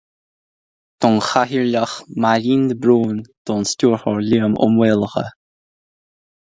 don 0.99 1.15
Chathaoirleach 1.27 1.95
Máirín 2.21 2.61
de 2.69 2.75
Brún; 2.81 3.17
don 3.47 3.61
Stiúrthóir 3.71 4.21
Liam 4.29 4.53
Ó 4.63 4.65
Maolaodha 4.75 5.25